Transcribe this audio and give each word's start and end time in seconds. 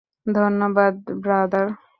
ধন্যবাদ, 0.27 0.95
ব্রাদার। 1.17 1.67